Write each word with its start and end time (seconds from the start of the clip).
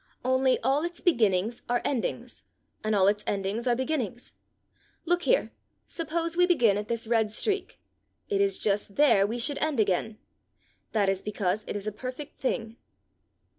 Only 0.25 0.59
all 0.61 0.81
its 0.83 0.99
beginnings 0.99 1.61
are 1.69 1.79
endings, 1.85 2.43
and 2.83 2.95
all 2.95 3.05
its 3.07 3.23
endings 3.27 3.67
are 3.67 3.75
beginnings. 3.75 4.33
Look 5.05 5.21
here: 5.21 5.51
suppose 5.85 6.35
we 6.35 6.47
begin 6.47 6.75
at 6.75 6.87
this 6.87 7.05
red 7.05 7.29
streak, 7.31 7.79
it 8.27 8.41
is 8.41 8.57
just 8.57 8.95
there 8.95 9.27
we 9.27 9.37
should 9.37 9.59
end 9.59 9.79
again. 9.79 10.17
That 10.93 11.07
is 11.07 11.21
because 11.21 11.63
it 11.67 11.75
is 11.75 11.85
a 11.85 11.91
perfect 11.91 12.39
thing. 12.39 12.77